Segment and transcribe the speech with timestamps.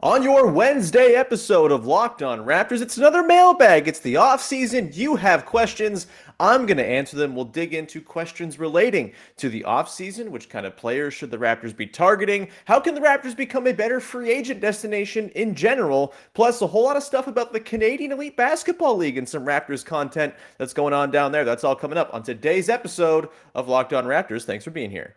[0.00, 3.88] On your Wednesday episode of Locked On Raptors, it's another mailbag.
[3.88, 4.90] It's the off season.
[4.92, 6.06] You have questions.
[6.38, 7.34] I'm going to answer them.
[7.34, 10.30] We'll dig into questions relating to the off season.
[10.30, 12.48] Which kind of players should the Raptors be targeting?
[12.66, 16.14] How can the Raptors become a better free agent destination in general?
[16.32, 19.84] Plus, a whole lot of stuff about the Canadian Elite Basketball League and some Raptors
[19.84, 21.44] content that's going on down there.
[21.44, 24.44] That's all coming up on today's episode of Locked On Raptors.
[24.44, 25.16] Thanks for being here.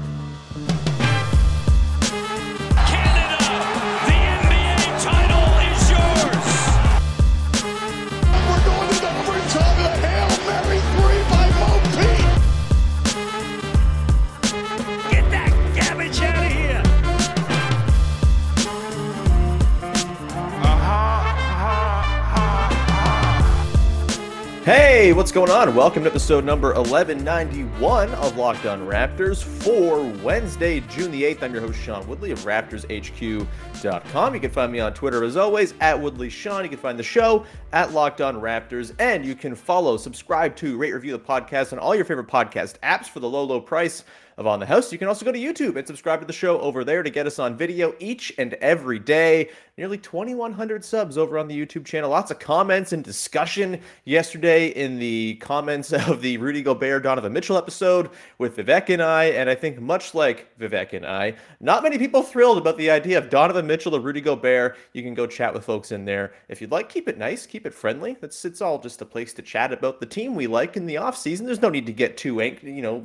[24.63, 25.73] Hey, what's going on?
[25.73, 31.41] Welcome to episode number 1191 of Locked On Raptors for Wednesday, June the 8th.
[31.41, 34.33] I'm your host, Sean Woodley of RaptorsHQ.com.
[34.35, 36.61] You can find me on Twitter as always at Woodley Sean.
[36.61, 40.77] You can find the show at Locked On Raptors, and you can follow, subscribe to,
[40.77, 44.03] rate, review the podcast on all your favorite podcast apps for the low, low price
[44.37, 44.91] of On the House.
[44.91, 47.27] You can also go to YouTube and subscribe to the show over there to get
[47.27, 49.49] us on video each and every day.
[49.77, 52.09] Nearly 2,100 subs over on the YouTube channel.
[52.09, 57.57] Lots of comments and discussion yesterday in the comments of the Rudy Gobert Donovan Mitchell
[57.57, 59.25] episode with Vivek and I.
[59.25, 63.17] And I think, much like Vivek and I, not many people thrilled about the idea
[63.17, 64.77] of Donovan Mitchell or Rudy Gobert.
[64.93, 66.89] You can go chat with folks in there if you'd like.
[66.89, 68.17] Keep it nice, keep it friendly.
[68.19, 70.97] That's it's all just a place to chat about the team we like in the
[70.97, 71.45] off season.
[71.45, 73.03] There's no need to get too you know,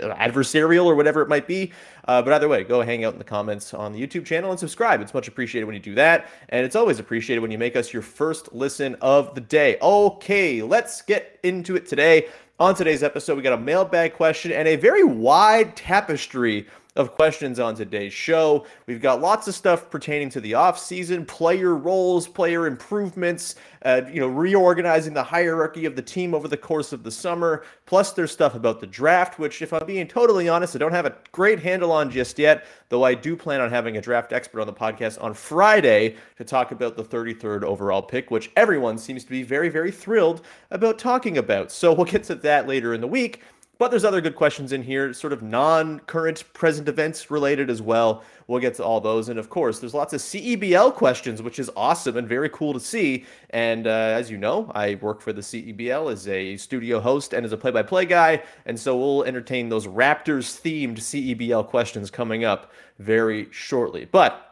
[0.00, 1.72] adversarial or whatever it might be.
[2.08, 4.58] Uh, but either way, go hang out in the comments on the YouTube channel and
[4.58, 5.00] subscribe.
[5.00, 6.28] It's much appreciated when you do that.
[6.48, 9.76] And it's always appreciated when you make us your first listen of the day.
[9.80, 12.28] Okay, let's get into it today.
[12.58, 16.66] On today's episode, we got a mailbag question and a very wide tapestry
[17.00, 18.66] of questions on today's show.
[18.86, 24.20] We've got lots of stuff pertaining to the offseason, player roles, player improvements, uh, you
[24.20, 27.64] know, reorganizing the hierarchy of the team over the course of the summer.
[27.86, 31.06] Plus, there's stuff about the draft, which, if I'm being totally honest, I don't have
[31.06, 34.60] a great handle on just yet, though I do plan on having a draft expert
[34.60, 39.24] on the podcast on Friday to talk about the 33rd overall pick, which everyone seems
[39.24, 41.72] to be very, very thrilled about talking about.
[41.72, 43.42] So we'll get to that later in the week.
[43.80, 47.80] But there's other good questions in here, sort of non current present events related as
[47.80, 48.22] well.
[48.46, 49.30] We'll get to all those.
[49.30, 52.80] And of course, there's lots of CEBL questions, which is awesome and very cool to
[52.80, 53.24] see.
[53.48, 57.46] And uh, as you know, I work for the CEBL as a studio host and
[57.46, 58.42] as a play by play guy.
[58.66, 64.04] And so we'll entertain those Raptors themed CEBL questions coming up very shortly.
[64.04, 64.49] But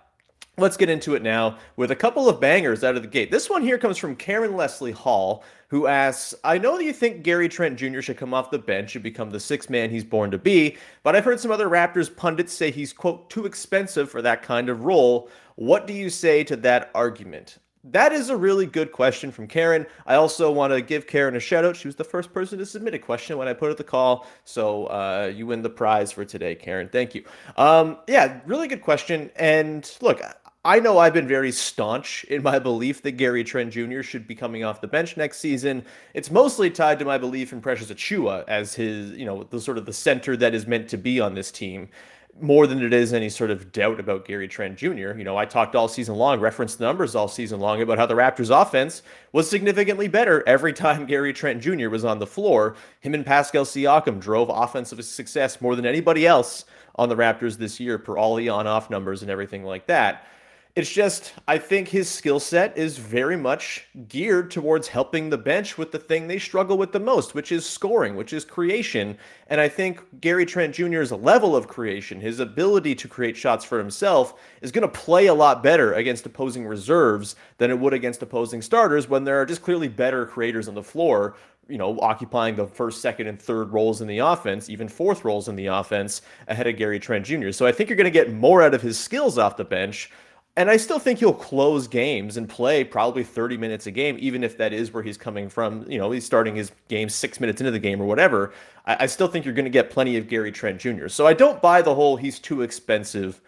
[0.59, 3.31] Let's get into it now with a couple of bangers out of the gate.
[3.31, 7.23] This one here comes from Karen Leslie Hall, who asks I know that you think
[7.23, 8.01] Gary Trent Jr.
[8.01, 11.15] should come off the bench and become the sixth man he's born to be, but
[11.15, 14.85] I've heard some other Raptors pundits say he's, quote, too expensive for that kind of
[14.85, 15.31] role.
[15.55, 17.59] What do you say to that argument?
[17.85, 19.87] That is a really good question from Karen.
[20.07, 21.77] I also want to give Karen a shout out.
[21.77, 24.27] She was the first person to submit a question when I put out the call.
[24.45, 26.89] So uh, you win the prize for today, Karen.
[26.89, 27.25] Thank you.
[27.57, 29.31] Um, yeah, really good question.
[29.37, 30.21] And look,
[30.69, 34.03] I know I've been very staunch in my belief that Gary Trent Jr.
[34.03, 35.83] should be coming off the bench next season.
[36.13, 39.79] It's mostly tied to my belief in Precious Achiuwa as his, you know, the sort
[39.79, 41.89] of the center that is meant to be on this team
[42.39, 45.17] more than it is any sort of doubt about Gary Trent Jr.
[45.17, 48.05] You know, I talked all season long, referenced the numbers all season long about how
[48.05, 49.01] the Raptors offense
[49.33, 51.89] was significantly better every time Gary Trent Jr.
[51.89, 52.77] was on the floor.
[53.01, 56.67] Him and Pascal Siakam drove offensive success more than anybody else
[56.97, 60.27] on the Raptors this year per all the on-off numbers and everything like that.
[60.77, 65.77] It's just, I think his skill set is very much geared towards helping the bench
[65.77, 69.19] with the thing they struggle with the most, which is scoring, which is creation.
[69.49, 73.79] And I think Gary Trent Jr.'s level of creation, his ability to create shots for
[73.79, 78.23] himself, is going to play a lot better against opposing reserves than it would against
[78.23, 81.35] opposing starters when there are just clearly better creators on the floor
[81.69, 85.49] you know, occupying the first, second, and third roles in the offense, even fourth roles
[85.49, 87.51] in the offense ahead of Gary Trent Jr.
[87.51, 90.11] So I think you're going to get more out of his skills off the bench
[90.59, 94.43] and I still think he'll close games and play probably 30 minutes a game, even
[94.43, 95.89] if that is where he's coming from.
[95.89, 98.53] You know, he's starting his game six minutes into the game or whatever.
[98.85, 101.07] I, I still think you're going to get plenty of Gary Trent Jr.
[101.07, 103.41] So I don't buy the whole he's too expensive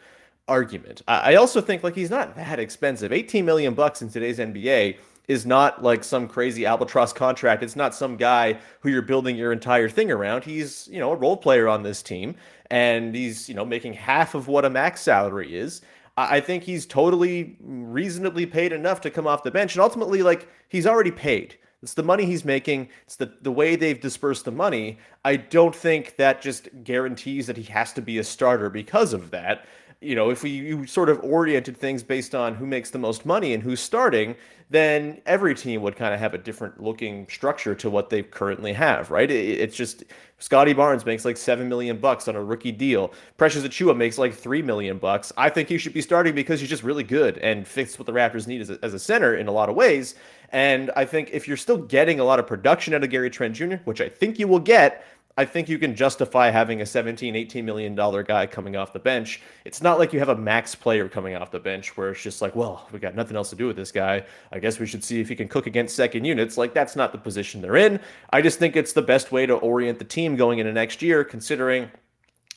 [0.46, 1.02] argument.
[1.08, 3.12] I, I also think like he's not that expensive.
[3.12, 7.64] 18 million bucks in today's NBA is not like some crazy albatross contract.
[7.64, 10.44] It's not some guy who you're building your entire thing around.
[10.44, 12.36] He's, you know, a role player on this team
[12.70, 15.82] and he's, you know, making half of what a max salary is.
[16.28, 19.74] I think he's totally reasonably paid enough to come off the bench.
[19.74, 21.56] And ultimately, like, he's already paid.
[21.82, 22.90] It's the money he's making.
[23.04, 24.98] It's the, the way they've dispersed the money.
[25.24, 29.30] I don't think that just guarantees that he has to be a starter because of
[29.30, 29.64] that.
[30.00, 33.26] You know, if we you sort of oriented things based on who makes the most
[33.26, 34.34] money and who's starting,
[34.70, 38.72] then every team would kind of have a different looking structure to what they currently
[38.72, 39.30] have, right?
[39.30, 40.04] It, it's just
[40.38, 43.12] Scottie Barnes makes like seven million bucks on a rookie deal.
[43.36, 45.32] Precious Achiuwa makes like three million bucks.
[45.36, 48.12] I think he should be starting because he's just really good and fits what the
[48.12, 50.14] Raptors need as a, as a center in a lot of ways.
[50.50, 53.54] And I think if you're still getting a lot of production out of Gary Trent
[53.54, 55.04] Jr., which I think you will get,
[55.40, 58.98] I think you can justify having a 17, 18 million dollar guy coming off the
[58.98, 59.40] bench.
[59.64, 62.42] It's not like you have a max player coming off the bench where it's just
[62.42, 64.26] like, well, we got nothing else to do with this guy.
[64.52, 66.58] I guess we should see if he can cook against second units.
[66.58, 68.00] Like that's not the position they're in.
[68.28, 71.24] I just think it's the best way to orient the team going into next year,
[71.24, 71.90] considering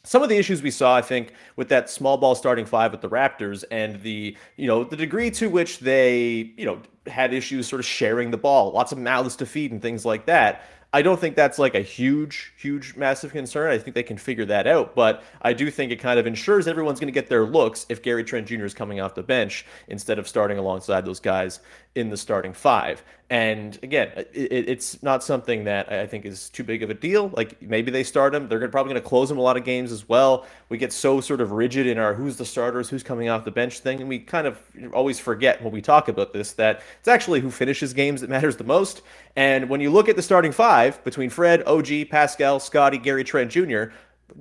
[0.04, 3.00] some of the issues we saw, I think, with that small ball starting five with
[3.00, 7.66] the Raptors and the, you know, the degree to which they, you know, had issues
[7.66, 10.66] sort of sharing the ball, lots of mouths to feed and things like that.
[10.96, 13.72] I don't think that's like a huge, huge, massive concern.
[13.72, 14.94] I think they can figure that out.
[14.94, 18.04] But I do think it kind of ensures everyone's going to get their looks if
[18.04, 18.66] Gary Trent Jr.
[18.66, 21.62] is coming off the bench instead of starting alongside those guys
[21.96, 23.04] in the starting five.
[23.30, 27.30] And again, it, it's not something that I think is too big of a deal.
[27.30, 28.48] Like maybe they start him.
[28.48, 30.46] They're probably going to close him a lot of games as well.
[30.70, 33.52] We get so sort of rigid in our who's the starters, who's coming off the
[33.52, 34.00] bench thing.
[34.00, 34.60] And we kind of
[34.94, 38.58] always forget when we talk about this that it's actually who finishes games that matters
[38.58, 39.02] the most.
[39.36, 43.52] And when you look at the starting five between Fred, OG, Pascal, Scottie, Gary Trent
[43.52, 43.86] Jr.,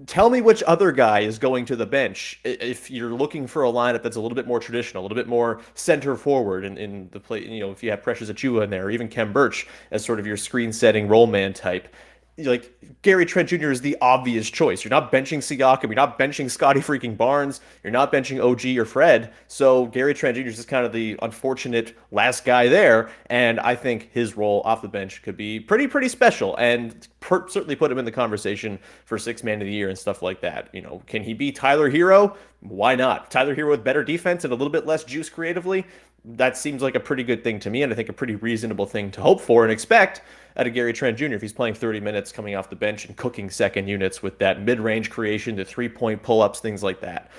[0.07, 3.71] Tell me which other guy is going to the bench if you're looking for a
[3.71, 7.09] lineup that's a little bit more traditional, a little bit more center forward in, in
[7.13, 7.47] the play.
[7.47, 10.19] You know, if you have Precious Achiuwa in there, or even Khem Birch as sort
[10.19, 11.95] of your screen setting role man type
[12.39, 13.71] like Gary Trent Jr.
[13.71, 14.85] is the obvious choice.
[14.85, 15.85] You're not benching Siakam.
[15.85, 17.61] You're not benching Scottie freaking Barnes.
[17.83, 19.33] You're not benching OG or Fred.
[19.49, 20.47] So Gary Trent Jr.
[20.47, 23.11] is just kind of the unfortunate last guy there.
[23.27, 27.49] And I think his role off the bench could be pretty, pretty special and per-
[27.49, 30.41] certainly put him in the conversation for six man of the year and stuff like
[30.41, 30.71] that.
[30.73, 32.37] You know, can he be Tyler Herro?
[32.61, 33.31] Why not?
[33.31, 35.85] Tyler Herro with better defense and a little bit less juice creatively.
[36.25, 37.83] That seems like a pretty good thing to me.
[37.83, 40.23] And I think a pretty reasonable thing to hope for and expect
[40.57, 41.35] out of Gary Trent Jr.
[41.35, 44.61] if he's playing 30 minutes coming off the bench and cooking second units with that
[44.61, 47.31] mid range creation, the three point pull ups, things like that.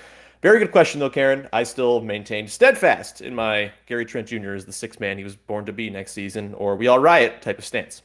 [0.42, 1.48] Very good question, though, Karen.
[1.54, 4.56] I still maintain steadfast in my Gary Trent Jr.
[4.56, 7.42] is the sixth man he was born to be next season, or we all riot
[7.42, 8.02] type of stance.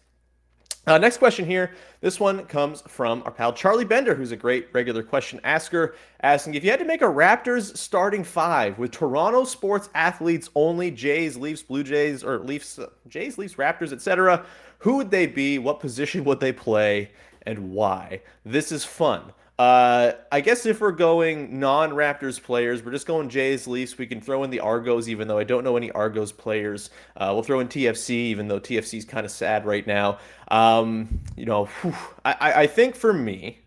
[0.88, 1.73] Uh, next question here.
[2.00, 6.54] This one comes from our pal Charlie Bender, who's a great regular question asker, asking
[6.54, 11.37] if you had to make a Raptors starting five with Toronto sports athletes only, Jays,
[11.37, 14.47] Leafs, Blue Jays, or Leafs, Jays, Leafs, Raptors, etc.,
[14.78, 15.59] who would they be?
[15.59, 17.11] What position would they play?
[17.42, 18.23] And why?
[18.47, 19.33] This is fun.
[19.59, 23.99] Uh, I guess if we're going non-Raptors players, we're just going Jays, Leafs.
[23.99, 26.91] We can throw in the Argos, even though I don't know any Argos players.
[27.17, 30.19] Uh, we'll throw in TFC, even though TFC is kind of sad right now.
[30.49, 33.59] Um, you know, whew, I, I think for me,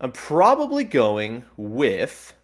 [0.00, 2.34] I'm probably going with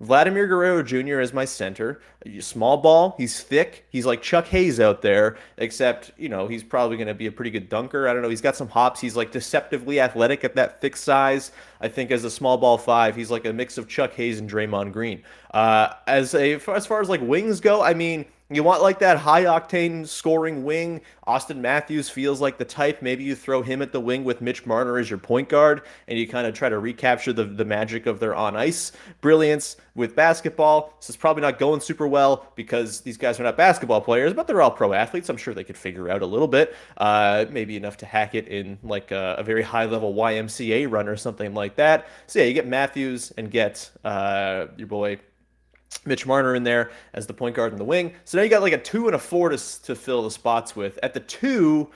[0.00, 1.20] Vladimir Guerrero Jr.
[1.20, 2.00] is my center.
[2.40, 3.14] Small ball.
[3.18, 3.86] He's thick.
[3.90, 7.32] He's like Chuck Hayes out there, except, you know, he's probably going to be a
[7.32, 8.08] pretty good dunker.
[8.08, 8.30] I don't know.
[8.30, 9.00] He's got some hops.
[9.00, 11.52] He's like deceptively athletic at that thick size.
[11.82, 14.50] I think as a small ball five, he's like a mix of Chuck Hayes and
[14.50, 15.22] Draymond Green.
[15.52, 19.18] Uh, as a as far as like wings go, I mean, you want like that
[19.18, 21.02] high octane scoring wing.
[21.26, 23.00] Auston Matthews feels like the type.
[23.00, 26.18] Maybe you throw him at the wing with Mitch Marner as your point guard and
[26.18, 28.90] you kind of try to recapture the, the magic of their on ice
[29.20, 30.94] brilliance with basketball.
[30.98, 34.48] This is probably not going super well because these guys are not basketball players, but
[34.48, 35.28] they're all pro athletes.
[35.28, 38.48] I'm sure they could figure out a little bit, uh, maybe enough to hack it
[38.48, 42.08] in like a, a, very high level YMCA run or something like that.
[42.26, 45.20] So yeah, you get Matthews and get uh, your boy
[46.04, 48.14] Mitch Marner in there as the point guard in the wing.
[48.24, 50.74] So now you got like a two and a four to, to fill the spots
[50.74, 50.98] with.
[51.02, 51.90] At the two,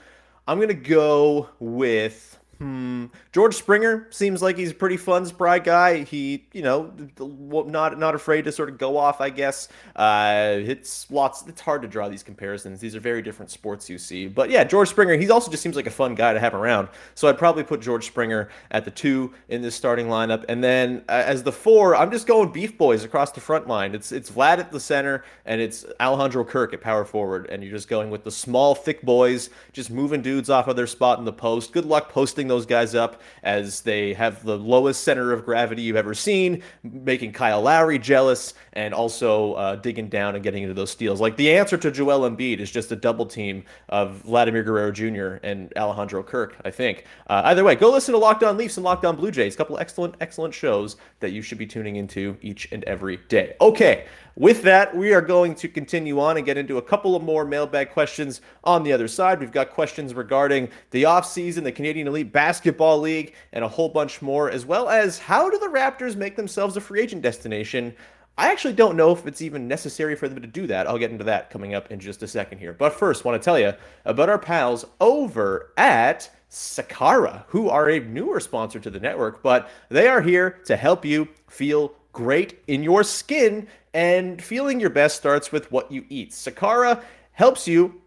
[0.46, 3.06] I'm going to go with Hmm.
[3.30, 6.02] George Springer seems like he's a pretty fun, spry guy.
[6.02, 9.20] He, you know, not not afraid to sort of go off.
[9.20, 11.44] I guess uh, it's lots.
[11.46, 12.80] It's hard to draw these comparisons.
[12.80, 14.28] These are very different sports you see.
[14.28, 15.14] But yeah, George Springer.
[15.16, 16.88] He also just seems like a fun guy to have around.
[17.14, 21.04] So I'd probably put George Springer at the two in this starting lineup, and then
[21.10, 23.94] uh, as the four, I'm just going Beef Boys across the front line.
[23.94, 27.72] It's it's Vlad at the center, and it's Alejandro Kirk at power forward, and you're
[27.72, 31.26] just going with the small, thick boys, just moving dudes off of their spot in
[31.26, 31.72] the post.
[31.72, 35.96] Good luck posting those guys up as they have the lowest center of gravity you've
[35.96, 40.90] ever seen, making Kyle Lowry jealous, and also uh, digging down and getting into those
[40.90, 41.20] steals.
[41.20, 45.44] Like the answer to Joel Embiid is just a double team of Vladimir Guerrero Jr.
[45.44, 47.04] and Alejandro Kirk, I think.
[47.28, 49.56] Uh, either way, go listen to Locked On Leafs and Locked On Blue Jays, a
[49.56, 53.54] couple excellent, excellent shows that you should be tuning into each and every day.
[53.60, 54.06] Okay.
[54.36, 57.44] With that, we are going to continue on and get into a couple of more
[57.44, 59.38] mailbag questions on the other side.
[59.38, 64.20] We've got questions regarding the offseason, the Canadian Elite Basketball League, and a whole bunch
[64.20, 67.94] more, as well as how do the Raptors make themselves a free agent destination?
[68.36, 70.88] I actually don't know if it's even necessary for them to do that.
[70.88, 72.72] I'll get into that coming up in just a second here.
[72.72, 73.72] But first, want to tell you
[74.04, 79.70] about our pals over at Sakara, who are a newer sponsor to the network, but
[79.88, 85.16] they are here to help you feel great in your skin and feeling your best
[85.16, 86.30] starts with what you eat.
[86.30, 88.00] Sakara helps you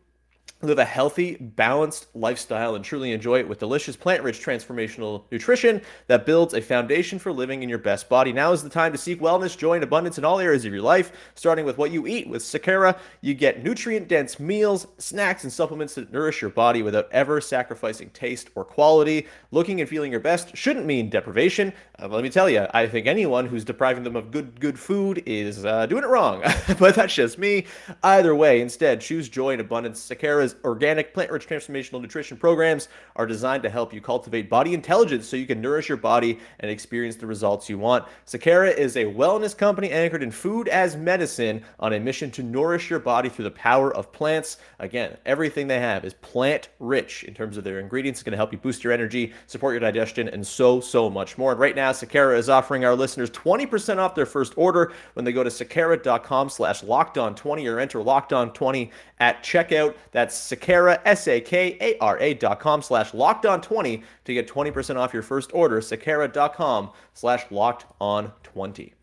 [0.61, 5.79] live a healthy, balanced lifestyle and truly enjoy it with delicious plant rich transformational nutrition
[6.07, 8.33] that builds a foundation for living in your best body.
[8.33, 10.81] Now is the time to seek wellness, joy, and abundance in all areas of your
[10.81, 12.27] life, starting with what you eat.
[12.27, 17.07] With Sakara, you get nutrient dense meals, snacks, and supplements that nourish your body without
[17.11, 19.27] ever sacrificing taste or quality.
[19.51, 21.71] Looking and feeling your best shouldn't mean deprivation.
[22.01, 25.21] Uh, let me tell you, I think anyone who's depriving them of good, good food
[25.27, 26.41] is uh, doing it wrong.
[26.79, 27.65] but that's just me.
[28.01, 30.07] Either way, instead, choose joy and abundance.
[30.09, 35.27] Sakara organic, plant rich transformational nutrition programs are designed to help you cultivate body intelligence
[35.27, 38.05] so you can nourish your body and experience the results you want.
[38.25, 42.89] Sakara is a wellness company anchored in food as medicine on a mission to nourish
[42.89, 44.57] your body through the power of plants.
[44.79, 48.19] Again, everything they have is plant rich in terms of their ingredients.
[48.19, 51.37] It's going to help you boost your energy, support your digestion, and so, so much
[51.37, 51.51] more.
[51.51, 55.31] And right now, Sakara is offering our listeners 20% off their first order when they
[55.31, 59.95] go to sakara.com slash locked on 20 or enter locked on 20 at checkout.
[60.11, 65.51] That's Sakara, S-A-K-A-R-A dot com slash locked on 20 to get 20% off your first
[65.53, 65.81] order.
[65.81, 68.93] Sakara.com slash locked on 20.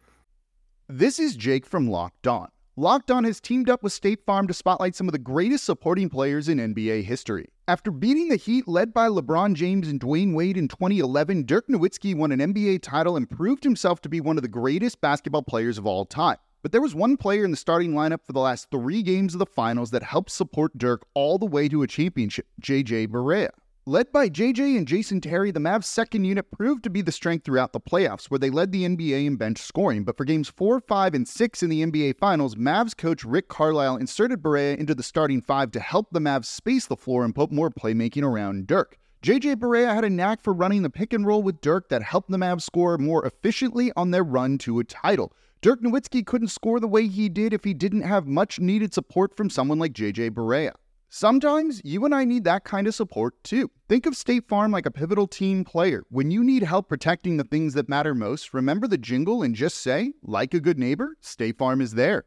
[0.88, 2.48] This is Jake from Locked On.
[2.76, 6.10] Locked On has teamed up with State Farm to spotlight some of the greatest supporting
[6.10, 7.46] players in NBA history.
[7.66, 12.14] After beating the Heat led by LeBron James and Dwyane Wade in 2011, Dirk Nowitzki
[12.14, 15.78] won an NBA title and proved himself to be one of the greatest basketball players
[15.78, 16.36] of all time.
[16.64, 19.38] But there was one player in the starting lineup for the last three games of
[19.38, 23.50] the finals that helped support Dirk all the way to a championship JJ Barea.
[23.84, 27.44] Led by JJ and Jason Terry, the Mavs' second unit proved to be the strength
[27.44, 30.04] throughout the playoffs, where they led the NBA in bench scoring.
[30.04, 33.98] But for games 4, 5, and 6 in the NBA Finals, Mavs coach Rick Carlisle
[33.98, 37.52] inserted Barea into the starting five to help the Mavs space the floor and put
[37.52, 38.98] more playmaking around Dirk.
[39.24, 42.30] JJ Barea had a knack for running the pick and roll with Dirk that helped
[42.30, 45.32] the Mavs score more efficiently on their run to a title.
[45.62, 49.34] Dirk Nowitzki couldn't score the way he did if he didn't have much needed support
[49.34, 50.72] from someone like JJ Barea.
[51.08, 53.70] Sometimes you and I need that kind of support too.
[53.88, 56.04] Think of State Farm like a pivotal team player.
[56.10, 59.78] When you need help protecting the things that matter most, remember the jingle and just
[59.78, 62.26] say, like a good neighbor, State Farm is there.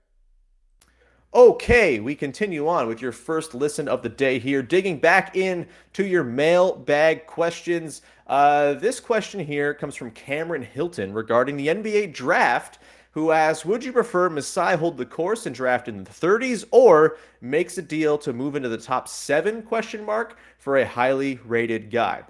[1.34, 5.67] Okay, we continue on with your first listen of the day here, digging back in
[5.91, 8.01] to your mailbag questions.
[8.27, 12.79] Uh, this question here comes from Cameron Hilton regarding the NBA draft
[13.12, 17.17] who asks, "Would you prefer Masai hold the course and draft in the 30s, or
[17.41, 19.63] makes a deal to move into the top seven?
[19.63, 22.24] Question mark for a highly rated guy."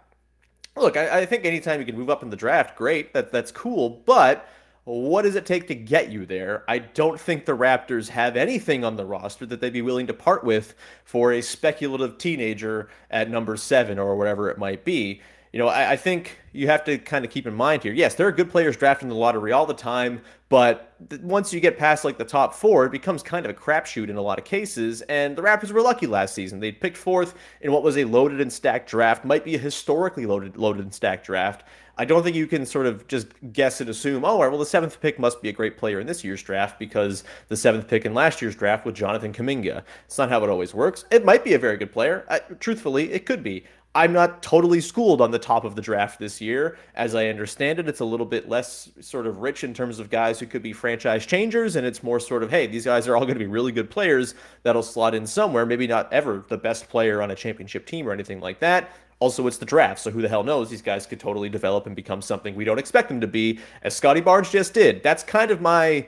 [0.76, 3.14] Look, I, I think anytime you can move up in the draft, great.
[3.14, 4.48] That that's cool, but
[4.88, 6.64] what does it take to get you there?
[6.66, 10.14] I don't think the Raptors have anything on the roster that they'd be willing to
[10.14, 15.22] part with for a speculative teenager at number seven or whatever it might be.
[15.54, 17.94] You know, I, I think you have to kind of keep in mind here.
[17.94, 21.54] Yes, there are good players drafted in the lottery all the time, but th- once
[21.54, 24.22] you get past like the top four, it becomes kind of a crapshoot in a
[24.22, 25.02] lot of cases.
[25.04, 28.42] And the Raptors were lucky last season; they picked fourth in what was a loaded
[28.42, 31.64] and stacked draft, might be a historically loaded, loaded and stacked draft.
[32.00, 35.02] I don't think you can sort of just guess and assume, oh, well, the seventh
[35.02, 38.14] pick must be a great player in this year's draft because the seventh pick in
[38.14, 39.84] last year's draft was Jonathan Kuminga.
[40.06, 41.06] It's not how it always works.
[41.10, 42.24] It might be a very good player.
[42.30, 43.64] I, truthfully, it could be.
[43.98, 46.78] I'm not totally schooled on the top of the draft this year.
[46.94, 50.12] As I understand it, it's a little bit less sort of rich in terms of
[50.12, 53.18] guys who could be franchise changers, and it's more sort of, hey, these guys are
[53.18, 55.66] all going to be really good players that'll slot in somewhere.
[55.66, 58.92] Maybe not ever the best player on a championship team or anything like that.
[59.18, 60.70] Also, it's the draft, so who the hell knows?
[60.70, 63.96] These guys could totally develop and become something we don't expect them to be, as
[63.96, 65.02] Scottie Barnes just did.
[65.02, 66.08] That's kind of my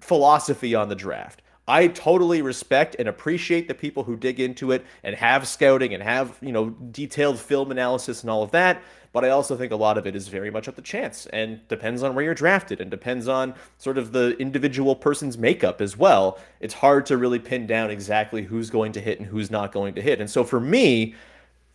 [0.00, 1.40] philosophy on the draft.
[1.68, 6.02] I totally respect and appreciate the people who dig into it and have scouting and
[6.02, 8.82] have, you know, detailed film analysis and all of that.
[9.12, 11.66] But I also think a lot of it is very much up to chance and
[11.68, 15.96] depends on where you're drafted and depends on sort of the individual person's makeup as
[15.96, 16.38] well.
[16.60, 19.94] It's hard to really pin down exactly who's going to hit and who's not going
[19.94, 20.20] to hit.
[20.20, 21.14] And so for me,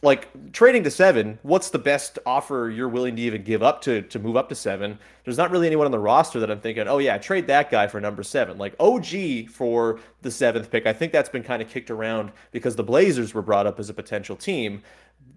[0.03, 4.03] like trading to seven, what's the best offer you're willing to even give up to
[4.03, 4.99] to move up to seven?
[5.23, 7.87] There's not really anyone on the roster that I'm thinking, oh yeah, trade that guy
[7.87, 8.57] for number seven.
[8.57, 12.75] Like OG for the seventh pick, I think that's been kind of kicked around because
[12.75, 14.83] the Blazers were brought up as a potential team.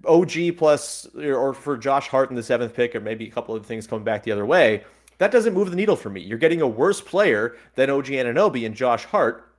[0.06, 3.64] OG plus or for Josh Hart in the seventh pick, or maybe a couple of
[3.64, 4.84] things coming back the other way.
[5.18, 6.20] That doesn't move the needle for me.
[6.22, 9.50] You're getting a worse player than OG Anunoby and Josh Hart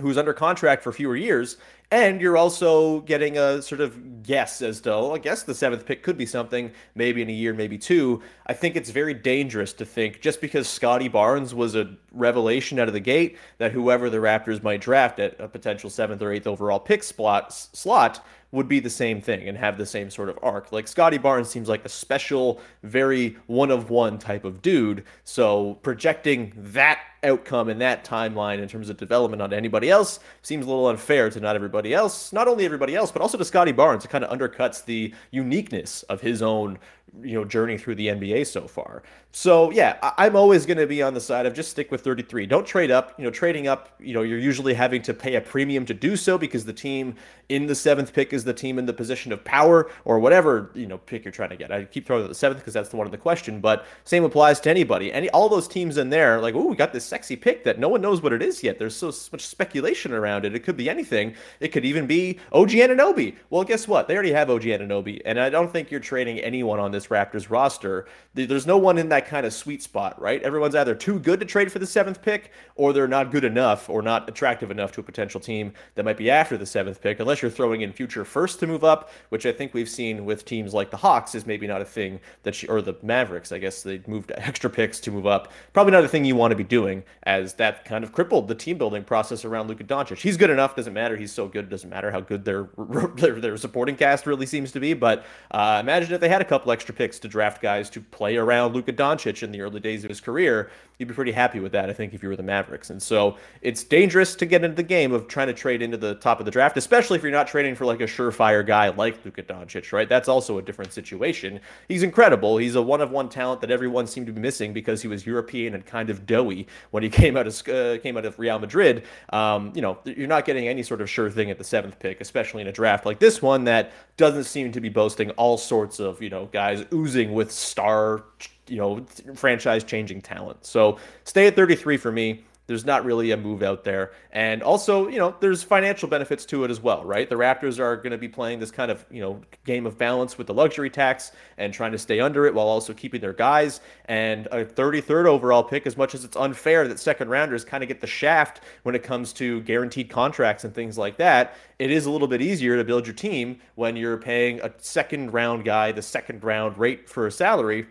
[0.00, 1.56] who's under contract for fewer years
[1.90, 5.86] and you're also getting a sort of guess as to, oh, I guess the seventh
[5.86, 8.22] pick could be something, maybe in a year, maybe two.
[8.46, 12.88] I think it's very dangerous to think just because Scottie Barnes was a revelation out
[12.88, 16.46] of the gate that whoever the Raptors might draft at a potential seventh or eighth
[16.46, 20.38] overall pick spot slot would be the same thing and have the same sort of
[20.42, 20.72] arc.
[20.72, 25.04] Like Scottie Barnes seems like a special, very one of one type of dude.
[25.24, 30.64] So projecting that outcome in that timeline in terms of development on anybody else seems
[30.64, 33.72] a little unfair to not everybody else, not only everybody else, but also to Scottie
[33.72, 34.04] Barnes.
[34.04, 36.78] It kind of undercuts the uniqueness of his own
[37.22, 39.02] you know journey through the NBA so far.
[39.32, 42.02] So yeah, I- am always going to be on the side of just stick with
[42.02, 42.46] 33.
[42.46, 43.14] Don't trade up.
[43.18, 46.16] You know, trading up, you know, you're usually having to pay a premium to do
[46.16, 47.14] so because the team
[47.48, 50.86] in the seventh pick is the team in the position of power or whatever you
[50.86, 51.70] know pick you're trying to get.
[51.70, 54.24] I keep throwing out the seventh because that's the one in the question, but same
[54.24, 55.12] applies to anybody.
[55.12, 57.88] Any all those teams in there, like, oh, we got this sexy pick that no
[57.88, 58.78] one knows what it is yet.
[58.78, 60.54] There's so much speculation around it.
[60.54, 61.34] It could be anything.
[61.60, 63.36] It could even be OG Anunoby.
[63.50, 64.08] Well, guess what?
[64.08, 67.50] They already have OG Anunoby, and I don't think you're trading anyone on this Raptors
[67.50, 68.06] roster.
[68.34, 70.42] There's no one in that kind of sweet spot, right?
[70.42, 73.88] Everyone's either too good to trade for the seventh pick, or they're not good enough
[73.88, 77.20] or not attractive enough to a potential team that might be after the seventh pick,
[77.20, 80.44] unless you're throwing in future first to move up, which I think we've seen with
[80.44, 83.58] teams like the Hawks is maybe not a thing that she, or the Mavericks, I
[83.58, 85.52] guess they moved extra picks to move up.
[85.72, 88.54] Probably not a thing you want to be doing, as that kind of crippled the
[88.54, 90.18] team building process around Luka Doncic.
[90.18, 91.16] He's good enough, doesn't matter.
[91.16, 92.68] He's so good, doesn't matter how good their
[93.16, 94.94] their, their supporting cast really seems to be.
[94.94, 98.36] But uh, imagine if they had a couple extra picks to draft guys to play
[98.36, 100.70] around Luka Doncic in the early days of his career.
[100.98, 102.88] You'd be pretty happy with that, I think, if you were the Mavericks.
[102.88, 106.14] And so it's dangerous to get into the game of trying to trade into the
[106.14, 109.22] top of the draft, especially if you're not trading for like a surefire guy like
[109.22, 110.08] Luka Doncic, right?
[110.08, 111.60] That's also a different situation.
[111.88, 112.56] He's incredible.
[112.56, 115.26] He's a one of one talent that everyone seemed to be missing because he was
[115.26, 118.58] European and kind of doughy when he came out of uh, came out of Real
[118.58, 119.04] Madrid.
[119.30, 122.20] Um, you know, you're not getting any sort of sure thing at the seventh pick,
[122.20, 126.00] especially in a draft like this one that doesn't seem to be boasting all sorts
[126.00, 128.24] of you know guys oozing with star
[128.68, 130.64] you know, franchise changing talent.
[130.64, 132.44] So stay at 33 for me.
[132.66, 134.12] There's not really a move out there.
[134.32, 137.28] And also, you know, there's financial benefits to it as well, right?
[137.28, 140.36] The Raptors are going to be playing this kind of, you know, game of balance
[140.36, 143.80] with the luxury tax and trying to stay under it while also keeping their guys.
[144.06, 147.88] And a 33rd overall pick, as much as it's unfair that second rounders kind of
[147.88, 152.06] get the shaft when it comes to guaranteed contracts and things like that, it is
[152.06, 155.92] a little bit easier to build your team when you're paying a second round guy
[155.92, 157.86] the second round rate for a salary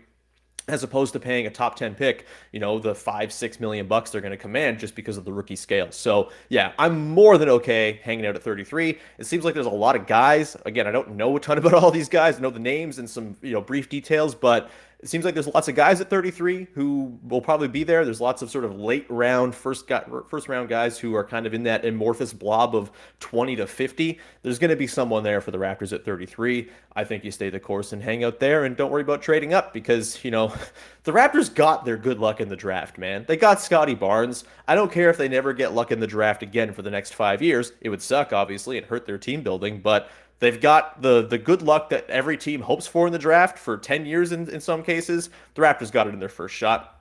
[0.68, 4.10] as opposed to paying a top 10 pick, you know, the five, six million bucks
[4.10, 5.92] they're going to command just because of the rookie scale.
[5.92, 8.98] So, yeah, I'm more than okay hanging out at 33.
[9.18, 10.56] It seems like there's a lot of guys.
[10.66, 13.08] Again, I don't know a ton about all these guys, I know the names and
[13.08, 16.68] some, you know, brief details, but It seems like there's lots of guys at 33
[16.72, 18.04] who will probably be there.
[18.04, 21.46] There's lots of sort of late round first got first round guys who are kind
[21.46, 24.18] of in that amorphous blob of 20 to 50.
[24.42, 26.70] There's going to be someone there for the Raptors at 33.
[26.94, 29.52] I think you stay the course and hang out there and don't worry about trading
[29.52, 30.50] up because, you know,
[31.04, 33.26] the Raptors got their good luck in the draft, man.
[33.28, 34.44] They got Scottie Barnes.
[34.66, 37.12] I don't care if they never get luck in the draft again for the next
[37.14, 37.72] 5 years.
[37.82, 41.62] It would suck obviously and hurt their team building, but They've got the the good
[41.62, 44.82] luck that every team hopes for in the draft for 10 years in, in some
[44.82, 45.30] cases.
[45.54, 46.92] The Raptors got it in their first shot.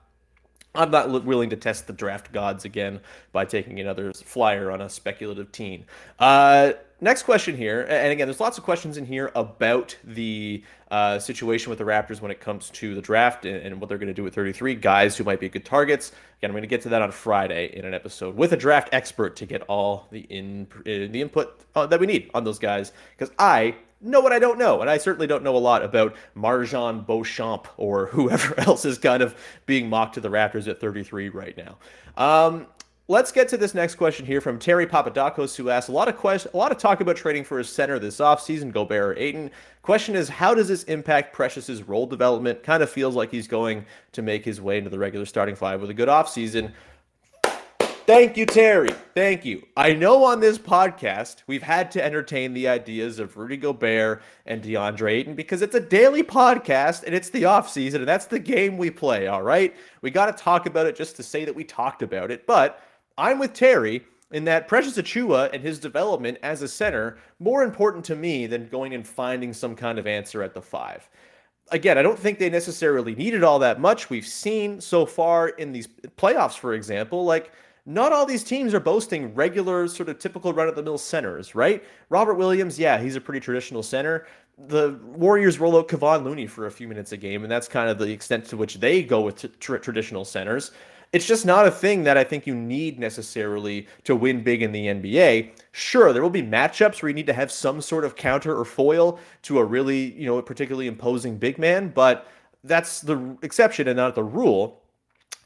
[0.74, 3.00] I'm not willing to test the draft gods again
[3.32, 5.86] by taking another flyer on a speculative teen.
[6.20, 11.20] Uh, next question here, and again, there's lots of questions in here about the uh,
[11.20, 14.08] situation with the Raptors when it comes to the draft and, and what they're going
[14.08, 16.12] to do with 33 guys who might be good targets.
[16.40, 18.90] Again, I'm going to get to that on Friday in an episode with a draft
[18.92, 22.60] expert to get all the in uh, the input uh, that we need on those
[22.60, 24.82] guys because I know what I don't know.
[24.82, 29.24] And I certainly don't know a lot about MarJon Beauchamp or whoever else is kind
[29.24, 31.78] of being mocked to the Raptors at 33 right now.
[32.18, 32.68] Um,
[33.08, 36.18] let's get to this next question here from Terry Papadakos, who asked a lot of
[36.18, 39.52] question, a lot of talk about trading for a center this offseason, Gobert or Ayton.
[39.82, 42.64] Question is, how does this impact Precious's role development?
[42.64, 45.82] Kind of feels like he's going to make his way into the regular starting five
[45.82, 46.72] with a good offseason.
[48.08, 48.90] Thank you, Terry.
[49.16, 49.66] Thank you.
[49.76, 54.62] I know on this podcast we've had to entertain the ideas of Rudy Gobert and
[54.62, 58.38] DeAndre Ayton because it's a daily podcast and it's the off season and that's the
[58.38, 59.26] game we play.
[59.26, 62.30] All right, we got to talk about it just to say that we talked about
[62.30, 62.46] it.
[62.46, 62.85] But
[63.18, 68.06] I'm with Terry in that Precious Achiuwa and his development as a center more important
[68.06, 71.08] to me than going and finding some kind of answer at the five
[71.72, 74.10] again, I don't think they necessarily needed all that much.
[74.10, 77.52] We've seen so far in these playoffs, for example, like
[77.86, 81.56] not all these teams are boasting regular, sort of typical run of the mill centers,
[81.56, 81.84] right?
[82.10, 84.26] Robert Williams, yeah, he's a pretty traditional center.
[84.58, 87.90] The Warriors roll out Kevon Looney for a few minutes a game, and that's kind
[87.90, 90.72] of the extent to which they go with t- traditional centers.
[91.12, 94.72] It's just not a thing that I think you need necessarily to win big in
[94.72, 95.52] the NBA.
[95.72, 98.66] Sure, there will be matchups where you need to have some sort of counter or
[98.66, 102.28] foil to a really, you know, particularly imposing big man, but
[102.64, 104.82] that's the exception and not the rule.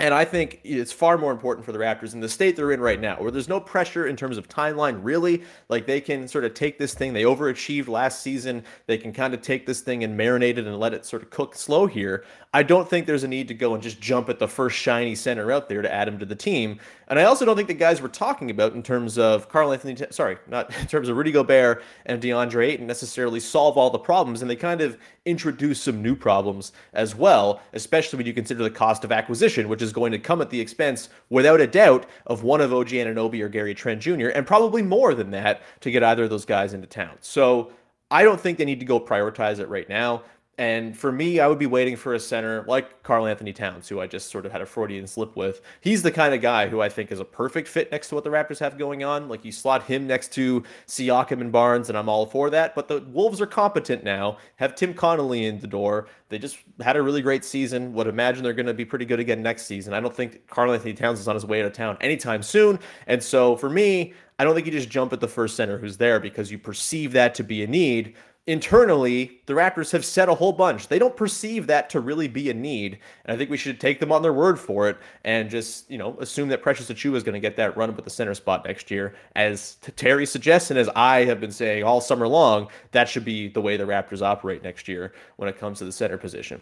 [0.02, 2.80] And I think it's far more important for the Raptors in the state they're in
[2.80, 5.44] right now, where there's no pressure in terms of timeline, really.
[5.68, 8.64] Like they can sort of take this thing, they overachieved last season.
[8.88, 11.30] They can kind of take this thing and marinate it and let it sort of
[11.32, 12.24] cook slow here.
[12.52, 15.14] I don't think there's a need to go and just jump at the first shiny
[15.14, 16.80] center out there to add him to the team.
[17.08, 19.96] And I also don't think the guys we're talking about in terms of Karl Anthony,
[20.10, 24.42] sorry, not in terms of Rudy Gobert and DeAndre Ayton necessarily solve all the problems.
[24.42, 28.72] And they kind of introduce some new problems as well, especially when you consider the
[28.72, 32.42] cost of acquisition, which is going to come at the expense, without a doubt, of
[32.42, 36.04] one of OG Anunoby or Gary Trent Jr., and probably more than that to get
[36.04, 37.16] either of those guys into town.
[37.22, 37.72] So
[38.10, 40.24] I don't think they need to go prioritize it right now.
[40.60, 44.02] And for me, I would be waiting for a center like Karl Anthony Towns, who
[44.02, 45.62] I just sort of had a Freudian slip with.
[45.80, 48.26] He's the kind of guy who I think is a perfect fit next to what
[48.26, 49.30] the Raptors have going on.
[49.30, 52.76] Like you slot him next to Siakam and Barnes, and I'm all for that.
[52.76, 56.08] But the Wolves are competent now, have Tim Connolly in the door.
[56.28, 57.94] They just had a really great season.
[57.94, 59.94] Would imagine they're going to be pretty good again next season.
[59.94, 62.80] I don't think Karl Anthony Towns is on his way out of town anytime soon.
[63.08, 65.98] And so for me, I don't think you just jump at the first center who's
[65.98, 68.16] there because you perceive that to be a need
[68.50, 70.88] internally, the Raptors have said a whole bunch.
[70.88, 72.98] They don't perceive that to really be a need.
[73.24, 76.00] And I think we should take them on their word for it and just, you
[76.00, 78.34] know, assume that Precious Achiuwa is going to get that run up at the center
[78.34, 79.14] spot next year.
[79.36, 83.50] As Terry suggests, and as I have been saying all summer long, that should be
[83.50, 86.60] the way the Raptors operate next year when it comes to the center position.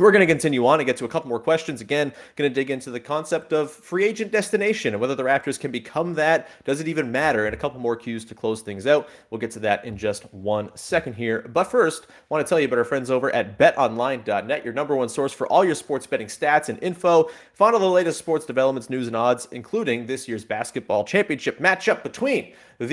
[0.00, 1.82] We're going to continue on and get to a couple more questions.
[1.82, 5.60] Again, going to dig into the concept of free agent destination and whether the Raptors
[5.60, 6.48] can become that.
[6.64, 7.44] Does it even matter?
[7.44, 9.10] And a couple more cues to close things out.
[9.28, 11.42] We'll get to that in just one second here.
[11.52, 14.96] But first, I want to tell you about our friends over at betonline.net, your number
[14.96, 17.28] one source for all your sports betting stats and info.
[17.52, 22.02] Find all the latest sports developments, news, and odds, including this year's basketball championship matchup
[22.02, 22.86] between the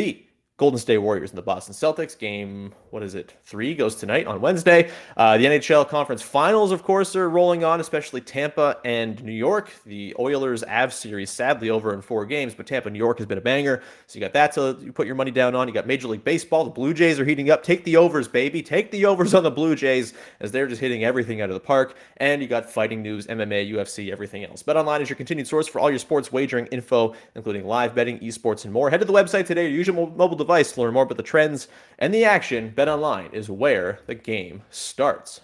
[0.57, 2.17] Golden State Warriors and the Boston Celtics.
[2.17, 3.35] Game, what is it?
[3.43, 4.89] Three goes tonight on Wednesday.
[5.15, 9.71] Uh, the NHL Conference Finals, of course, are rolling on, especially Tampa and New York.
[9.85, 13.37] The Oilers Avs series, sadly, over in four games, but Tampa New York has been
[13.37, 13.83] a banger.
[14.07, 15.67] So you got that to put your money down on.
[15.67, 16.63] You got Major League Baseball.
[16.63, 17.61] The Blue Jays are heating up.
[17.61, 18.63] Take the overs, baby.
[18.63, 21.59] Take the overs on the Blue Jays as they're just hitting everything out of the
[21.59, 21.95] park.
[22.17, 24.63] And you got fighting news, MMA, UFC, everything else.
[24.63, 28.63] BetOnline is your continued source for all your sports wagering info, including live betting, esports,
[28.65, 28.89] and more.
[28.89, 31.23] Head to the website today, your usual mobile device device to learn more about the
[31.23, 31.67] trends
[31.99, 32.69] and the action.
[32.69, 35.41] Bet online is where the game starts.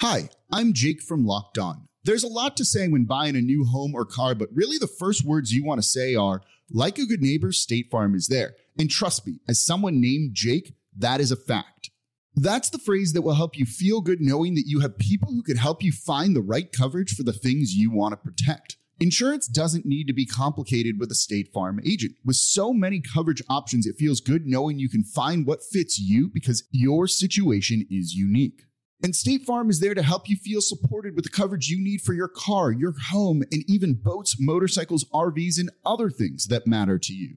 [0.00, 1.86] Hi, I'm Jake from Locked On.
[2.02, 4.86] There's a lot to say when buying a new home or car, but really the
[4.86, 8.54] first words you want to say are, like a good neighbor, State Farm is there.
[8.78, 11.90] And trust me, as someone named Jake, that is a fact.
[12.34, 15.42] That's the phrase that will help you feel good knowing that you have people who
[15.42, 18.78] can help you find the right coverage for the things you want to protect.
[19.00, 22.16] Insurance doesn't need to be complicated with a State Farm agent.
[22.24, 26.28] With so many coverage options, it feels good knowing you can find what fits you
[26.28, 28.62] because your situation is unique.
[29.00, 32.00] And State Farm is there to help you feel supported with the coverage you need
[32.00, 36.98] for your car, your home, and even boats, motorcycles, RVs, and other things that matter
[36.98, 37.36] to you.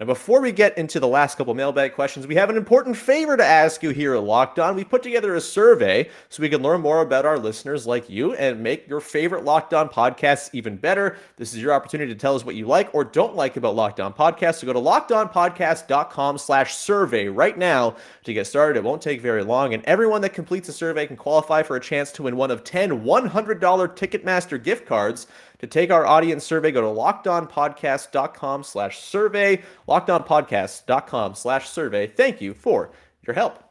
[0.00, 3.36] And before we get into the last couple mailbag questions, we have an important favor
[3.36, 4.74] to ask you here at Locked On.
[4.74, 8.32] We put together a survey so we can learn more about our listeners like you
[8.32, 11.18] and make your favorite Locked On podcasts even better.
[11.36, 14.00] This is your opportunity to tell us what you like or don't like about Locked
[14.00, 14.60] On podcasts.
[14.60, 18.78] So go to lockedonpodcast.com slash survey right now to get started.
[18.78, 19.74] It won't take very long.
[19.74, 22.64] And everyone that completes a survey can qualify for a chance to win one of
[22.64, 25.26] 10 $100 Ticketmaster gift cards.
[25.60, 32.06] To take our audience survey, go to lockedonpodcast.com slash survey, lockedonpodcast.com slash survey.
[32.06, 32.90] Thank you for
[33.26, 33.62] your help.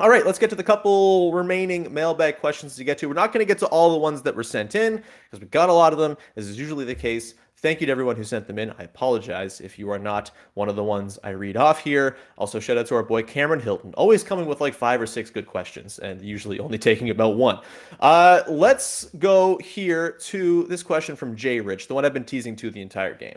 [0.00, 3.06] All right, let's get to the couple remaining mailbag questions to get to.
[3.06, 5.46] We're not going to get to all the ones that were sent in because we
[5.46, 7.34] got a lot of them, as is usually the case.
[7.62, 8.70] Thank you to everyone who sent them in.
[8.78, 12.16] I apologize if you are not one of the ones I read off here.
[12.38, 15.28] Also, shout out to our boy Cameron Hilton, always coming with like five or six
[15.28, 17.58] good questions and usually only taking about one.
[18.00, 22.56] Uh, let's go here to this question from Jay Rich, the one I've been teasing
[22.56, 23.36] to the entire game.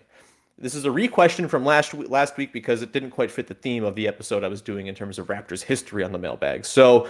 [0.57, 3.83] This is a re-question from last last week because it didn't quite fit the theme
[3.83, 6.63] of the episode I was doing in terms of Raptors history on the mailbag.
[6.63, 7.09] So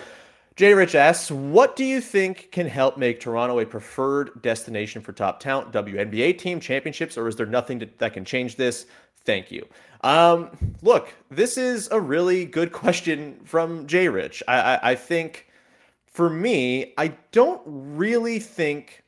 [0.55, 5.11] Jay Rich asks, what do you think can help make Toronto a preferred destination for
[5.11, 8.85] top talent, WNBA team, championships, or is there nothing to, that can change this?
[9.25, 9.65] Thank you.
[10.01, 14.43] Um, look, this is a really good question from Jay Rich.
[14.47, 15.47] I, I, I think
[16.05, 19.03] for me, I don't really think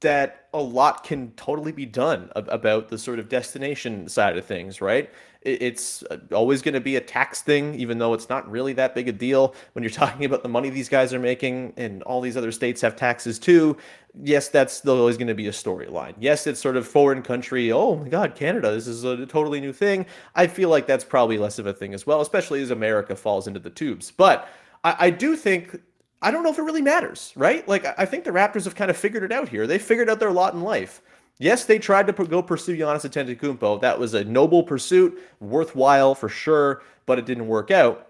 [0.00, 4.80] that a lot can totally be done about the sort of destination side of things,
[4.80, 5.08] right?
[5.44, 8.94] It's uh, always going to be a tax thing, even though it's not really that
[8.94, 12.20] big a deal when you're talking about the money these guys are making, and all
[12.20, 13.76] these other states have taxes too.
[14.22, 16.14] Yes, that's always going to be a storyline.
[16.18, 17.72] Yes, it's sort of foreign country.
[17.72, 20.06] Oh my God, Canada, this is a totally new thing.
[20.34, 23.46] I feel like that's probably less of a thing as well, especially as America falls
[23.46, 24.10] into the tubes.
[24.10, 24.48] But
[24.84, 25.80] I, I do think
[26.22, 27.66] I don't know if it really matters, right?
[27.66, 29.66] Like, I think the Raptors have kind of figured it out here.
[29.66, 31.02] They figured out their lot in life.
[31.38, 33.80] Yes, they tried to go pursue Giannis Antetokounmpo.
[33.80, 38.08] That was a noble pursuit, worthwhile for sure, but it didn't work out.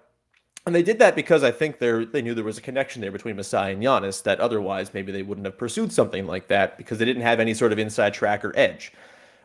[0.65, 3.11] And they did that because I think they they knew there was a connection there
[3.11, 6.99] between Masai and Giannis that otherwise maybe they wouldn't have pursued something like that because
[6.99, 8.93] they didn't have any sort of inside track or edge.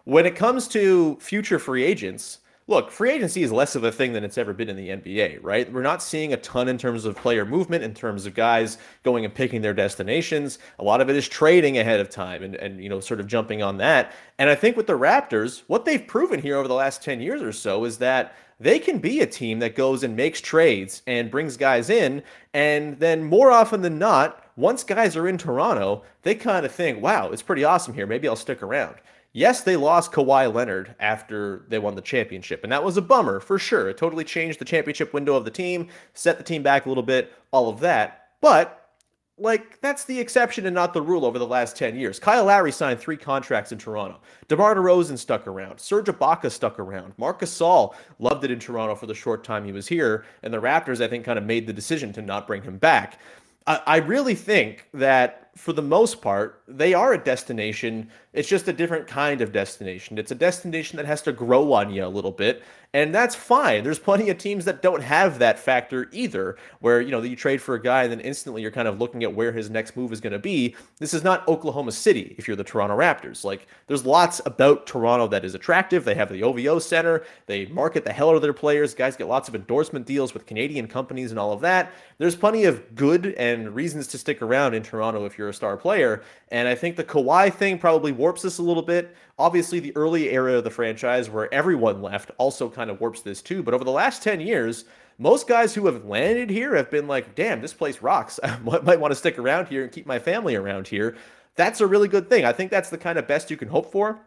[0.04, 4.12] When it comes to future free agents, look, free agency is less of a thing
[4.12, 5.72] than it's ever been in the NBA, right?
[5.72, 9.24] We're not seeing a ton in terms of player movement, in terms of guys going
[9.24, 10.60] and picking their destinations.
[10.80, 13.28] A lot of it is trading ahead of time and, and you know, sort of
[13.28, 14.12] jumping on that.
[14.38, 17.42] And I think with the Raptors, what they've proven here over the last 10 years
[17.42, 21.32] or so is that they can be a team that goes and makes trades and
[21.32, 22.24] brings guys in.
[22.54, 27.02] And then more often than not, once guys are in Toronto, they kind of think,
[27.02, 28.08] wow, it's pretty awesome here.
[28.08, 28.96] Maybe I'll stick around.
[29.38, 33.40] Yes, they lost Kawhi Leonard after they won the championship, and that was a bummer
[33.40, 33.88] for sure.
[33.88, 37.04] It totally changed the championship window of the team, set the team back a little
[37.04, 38.30] bit, all of that.
[38.42, 38.90] But
[39.38, 42.18] like that's the exception and not the rule over the last 10 years.
[42.18, 44.22] Kyle Lowry signed three contracts in Toronto.
[44.48, 45.80] DeMar DeRozan stuck around.
[45.80, 47.14] Serge Ibaka stuck around.
[47.18, 50.60] Marcus Gasol loved it in Toronto for the short time he was here, and the
[50.60, 53.20] Raptors I think kind of made the decision to not bring him back.
[53.68, 58.10] I, I really think that for the most part, they are a destination.
[58.38, 60.20] It's just a different kind of destination.
[60.20, 62.62] It's a destination that has to grow on you a little bit,
[62.94, 63.84] and that's fine.
[63.84, 67.64] There's plenty of teams that don't have that factor either, where you know you trade
[67.64, 70.14] for a guy and then instantly you're kind of looking at where his next move
[70.14, 70.76] is going to be.
[71.00, 73.44] This is not Oklahoma City if you're the Toronto Raptors.
[73.44, 76.06] Like there's lots about Toronto that is attractive.
[76.06, 77.24] They have the OVO Center.
[77.48, 78.94] They market the hell out of their players.
[78.94, 81.92] Guys get lots of endorsement deals with Canadian companies and all of that.
[82.20, 85.76] There's plenty of good and reasons to stick around in Toronto if you're a star
[85.76, 86.24] player.
[86.50, 89.16] And I think the Kawhi thing probably warps this a little bit.
[89.40, 93.42] Obviously, the early era of the franchise where everyone left also kind of warps this
[93.42, 93.64] too.
[93.64, 94.84] But over the last 10 years,
[95.18, 98.38] most guys who have landed here have been like, damn, this place rocks.
[98.44, 101.16] I might want to stick around here and keep my family around here.
[101.56, 102.44] That's a really good thing.
[102.44, 104.20] I think that's the kind of best you can hope for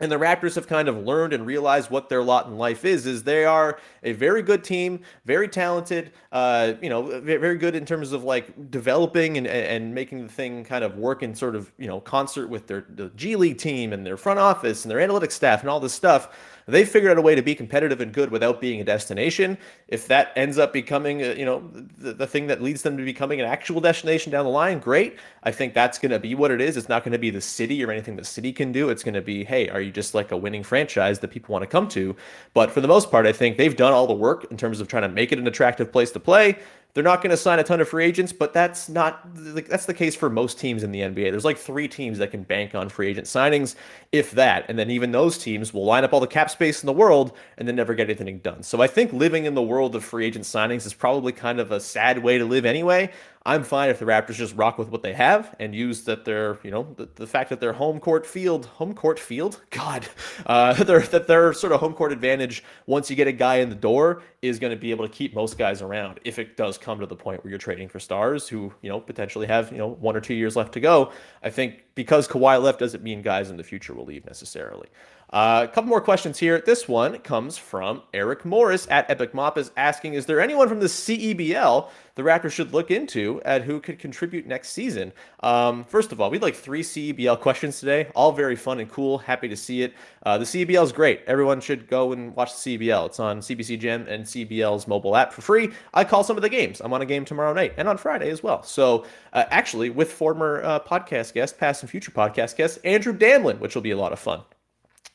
[0.00, 3.06] and the Raptors have kind of learned and realized what their lot in life is.
[3.06, 6.12] Is they are a very good team, very talented.
[6.32, 10.64] Uh, you know, very good in terms of like developing and and making the thing
[10.64, 13.92] kind of work in sort of you know concert with their the G League team
[13.92, 16.34] and their front office and their analytics staff and all this stuff.
[16.70, 19.58] They figured out a way to be competitive and good without being a destination.
[19.88, 23.04] If that ends up becoming, uh, you know, the, the thing that leads them to
[23.04, 25.18] becoming an actual destination down the line, great.
[25.42, 26.76] I think that's going to be what it is.
[26.76, 28.88] It's not going to be the city or anything the city can do.
[28.88, 31.62] It's going to be, hey, are you just like a winning franchise that people want
[31.62, 32.14] to come to?
[32.54, 34.88] But for the most part, I think they've done all the work in terms of
[34.88, 36.58] trying to make it an attractive place to play.
[36.94, 39.94] They're not going to sign a ton of free agents, but that's not that's the
[39.94, 41.30] case for most teams in the NBA.
[41.30, 43.74] There's like three teams that can bank on free agent signings,
[44.12, 46.86] if that, and then even those teams will line up all the cap space in
[46.86, 48.62] the world and then never get anything done.
[48.62, 51.70] So I think living in the world of free agent signings is probably kind of
[51.70, 53.10] a sad way to live anyway.
[53.46, 56.58] I'm fine if the Raptors just rock with what they have and use that their,
[56.62, 60.06] you know, the, the fact that their home court field, home court field, God,
[60.44, 63.70] uh, their, that their sort of home court advantage once you get a guy in
[63.70, 66.76] the door is going to be able to keep most guys around if it does
[66.76, 69.78] come to the point where you're trading for stars who, you know, potentially have, you
[69.78, 71.10] know, one or two years left to go.
[71.42, 74.88] I think because Kawhi left doesn't mean guys in the future will leave necessarily.
[75.32, 76.60] Uh, a couple more questions here.
[76.60, 80.80] This one comes from Eric Morris at Epic Mop is asking, is there anyone from
[80.80, 85.12] the CEBL the Raptors should look into at who could contribute next season?
[85.40, 88.90] Um, first of all, we had like three CEBL questions today, all very fun and
[88.90, 89.18] cool.
[89.18, 89.94] Happy to see it.
[90.24, 91.22] Uh, the CEBL is great.
[91.28, 93.06] Everyone should go and watch the CEBL.
[93.06, 95.70] It's on CBC Gem and CEBL's mobile app for free.
[95.94, 96.80] I call some of the games.
[96.80, 98.64] I'm on a game tomorrow night and on Friday as well.
[98.64, 103.60] So uh, actually, with former uh, podcast guest, past and future podcast guest Andrew Damlin,
[103.60, 104.42] which will be a lot of fun.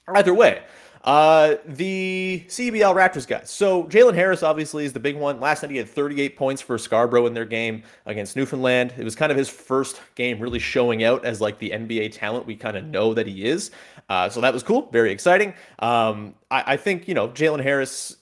[0.08, 0.62] Either way,
[1.06, 3.50] uh, the CEBL Raptors guys.
[3.50, 5.40] So Jalen Harris obviously is the big one.
[5.40, 8.94] Last night he had 38 points for Scarborough in their game against Newfoundland.
[8.98, 12.48] It was kind of his first game really showing out as like the NBA talent
[12.48, 13.72] we kind of know that he is.
[14.10, 15.54] Uh, so that was cool, very exciting.
[15.80, 18.18] Um, I, I think you know Jalen Harris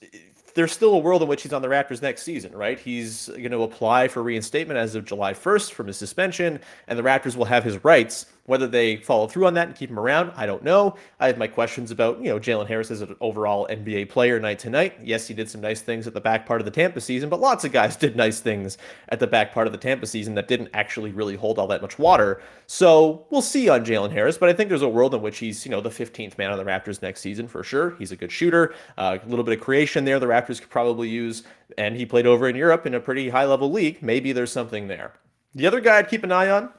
[0.54, 2.78] there's still a world in which he's on the Raptors next season, right?
[2.78, 7.02] He's going to apply for reinstatement as of July 1st from his suspension, and the
[7.02, 8.26] Raptors will have his rights.
[8.46, 10.96] Whether they follow through on that and keep him around, I don't know.
[11.18, 14.58] I have my questions about, you know, Jalen Harris as an overall NBA player night
[14.60, 14.94] to night.
[15.02, 17.40] Yes, he did some nice things at the back part of the Tampa season, but
[17.40, 18.76] lots of guys did nice things
[19.08, 21.80] at the back part of the Tampa season that didn't actually really hold all that
[21.80, 22.42] much water.
[22.66, 25.64] So we'll see on Jalen Harris, but I think there's a world in which he's,
[25.64, 27.96] you know, the 15th man on the Raptors next season for sure.
[27.98, 31.08] He's a good shooter, uh, a little bit of creation there the Raptors could probably
[31.08, 31.44] use,
[31.78, 34.02] and he played over in Europe in a pretty high level league.
[34.02, 35.14] Maybe there's something there.
[35.54, 36.70] The other guy I'd keep an eye on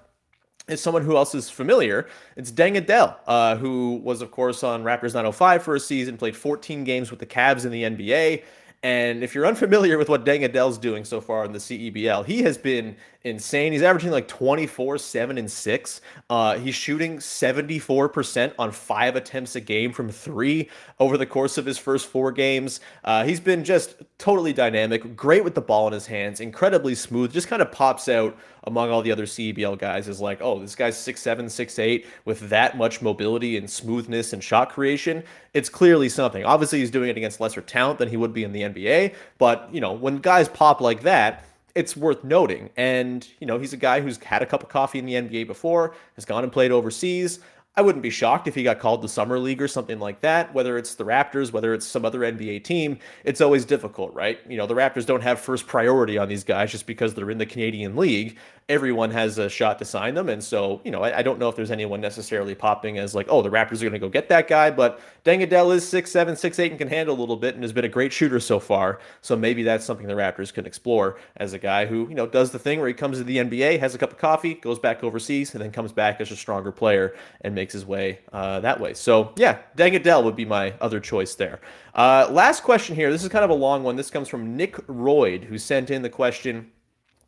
[0.67, 2.08] is someone who else is familiar.
[2.36, 6.36] It's Deng Adel, uh, who was, of course, on Raptors 905 for a season, played
[6.36, 8.43] 14 games with the Cavs in the NBA.
[8.84, 12.43] And if you're unfamiliar with what Deng Adel's doing so far in the CEBL, he
[12.43, 12.95] has been
[13.26, 13.74] insane.
[13.74, 16.02] He's averaging like 24, 7, and 6.
[16.30, 21.66] Uh, he's shooting 74% on five attempts a game from three over the course of
[21.66, 22.80] his first four games.
[23.04, 27.34] Uh, he's been just totally dynamic, great with the ball in his hands, incredibly smooth,
[27.34, 30.76] just kind of pops out among all the other CEBL guys is like, oh, this
[30.76, 35.24] guy's 6'7, 6'8 with that much mobility and smoothness and shot creation.
[35.54, 36.44] It's clearly something.
[36.44, 39.70] Obviously, he's doing it against lesser talent than he would be in the NBA, but,
[39.72, 41.44] you know, when guys pop like that,
[41.76, 42.70] it's worth noting.
[42.78, 45.46] And, you know, he's a guy who's had a cup of coffee in the NBA
[45.46, 47.40] before, has gone and played overseas.
[47.78, 50.54] I wouldn't be shocked if he got called to Summer League or something like that,
[50.54, 52.98] whether it's the Raptors, whether it's some other NBA team.
[53.26, 54.40] It's always difficult, right?
[54.48, 57.38] You know, the Raptors don't have first priority on these guys just because they're in
[57.38, 60.28] the Canadian League everyone has a shot to sign them.
[60.28, 63.28] And so, you know, I, I, don't know if there's anyone necessarily popping as like,
[63.30, 64.72] oh, the Raptors are going to go get that guy.
[64.72, 67.64] But Deng Adel is six seven, six eight, and can handle a little bit and
[67.64, 69.00] has been a great shooter so far.
[69.22, 72.52] So maybe that's something the Raptors can explore as a guy who, you know, does
[72.52, 75.04] the thing where he comes to the NBA, has a cup of coffee, goes back
[75.04, 78.80] overseas, and then comes back as a stronger player and makes his way uh, that
[78.80, 78.93] way.
[78.93, 81.60] So yeah, Deng Adel would be my other choice there.
[81.93, 83.12] Uh, last question here.
[83.12, 83.95] This is kind of a long one.
[83.95, 86.71] This comes from Nick Royd, who sent in the question.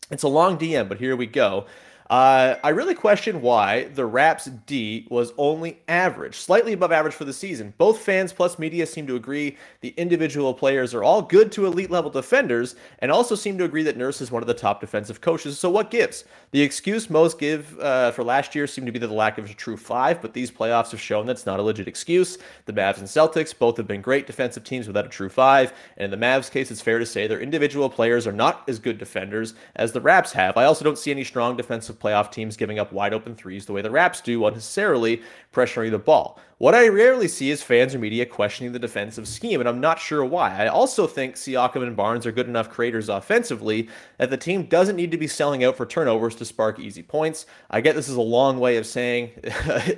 [0.09, 1.65] It's a long DM, but here we go.
[2.09, 7.25] Uh, I really question why the Raps D was only average, slightly above average for
[7.25, 7.73] the season.
[7.77, 11.91] Both fans plus media seem to agree the individual players are all good to elite
[11.91, 15.19] level defenders, and also seem to agree that Nurse is one of the top defensive
[15.19, 15.59] coaches.
[15.59, 16.23] So what gives?
[16.51, 19.53] The excuse most give uh, for last year seemed to be the lack of a
[19.53, 22.37] true five, but these playoffs have shown that's not a legit excuse.
[22.67, 26.05] The Mavs and Celtics both have been great defensive teams without a true five, and
[26.05, 28.97] in the Mavs case, it's fair to say their individual players are not as good
[28.97, 30.55] defenders as the Raps have.
[30.55, 33.73] I also don't see any strong defensive playoff teams giving up wide open threes the
[33.73, 35.21] way the Raps do unnecessarily
[35.53, 36.39] pressuring the ball.
[36.59, 39.99] What I rarely see is fans or media questioning the defensive scheme, and I'm not
[39.99, 40.55] sure why.
[40.55, 44.95] I also think Siakam and Barnes are good enough creators offensively that the team doesn't
[44.95, 47.45] need to be selling out for turnovers to spark easy points.
[47.69, 49.31] I get this is a long way of saying,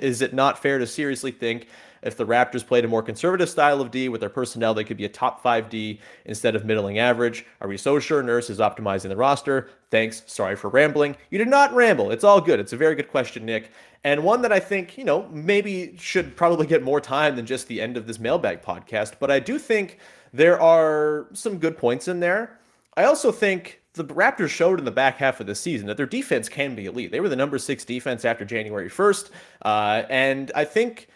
[0.00, 1.68] is it not fair to seriously think
[2.02, 4.96] if the Raptors played a more conservative style of D with their personnel, they could
[4.96, 7.44] be a top 5D instead of middling average.
[7.60, 9.68] Are we so sure Nurse is optimizing the roster?
[9.90, 10.22] Thanks.
[10.26, 11.16] Sorry for rambling.
[11.30, 12.10] You did not ramble.
[12.10, 12.60] It's all good.
[12.60, 13.70] It's a very good question, Nick.
[14.04, 17.68] and one that I think, you know, maybe should probably get more time than just
[17.68, 19.14] the end of this mailbag podcast.
[19.18, 19.98] But I do think
[20.32, 22.58] there are some good points in there.
[22.96, 26.06] I also think the Raptors showed in the back half of the season that their
[26.06, 27.10] defense can be elite.
[27.10, 29.30] They were the number six defense after January 1st.
[29.62, 31.08] Uh, and I think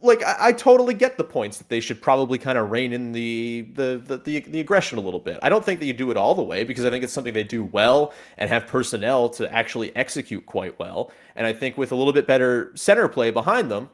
[0.00, 3.12] like I, I, totally get the points that they should probably kind of rein in
[3.12, 5.38] the, the the, the the aggression a little bit.
[5.42, 7.34] I don't think that you do it all the way because I think it's something
[7.34, 11.10] they do well and have personnel to actually execute quite well.
[11.34, 13.90] And I think with a little bit better center play behind them,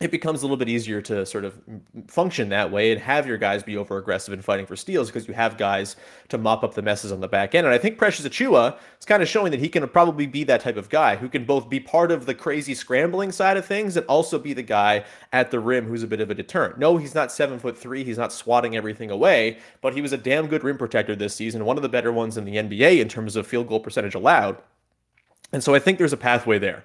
[0.00, 1.60] it becomes a little bit easier to sort of
[2.08, 5.28] function that way and have your guys be over aggressive and fighting for steals because
[5.28, 5.94] you have guys
[6.28, 7.66] to mop up the messes on the back end.
[7.66, 10.60] And I think Precious Achiuwa is kind of showing that he can probably be that
[10.60, 13.96] type of guy who can both be part of the crazy scrambling side of things
[13.96, 16.78] and also be the guy at the rim who's a bit of a deterrent.
[16.78, 18.02] No, he's not seven foot three.
[18.02, 21.64] He's not swatting everything away, but he was a damn good rim protector this season,
[21.64, 24.56] one of the better ones in the NBA in terms of field goal percentage allowed.
[25.52, 26.82] And so I think there's a pathway there.